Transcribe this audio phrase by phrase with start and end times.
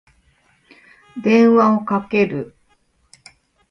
[1.23, 2.55] 電話をかける。